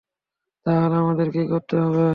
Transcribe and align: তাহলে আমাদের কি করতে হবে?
তাহলে 0.65 0.95
আমাদের 0.95 1.27
কি 1.33 1.41
করতে 1.51 1.75
হবে? 1.77 2.05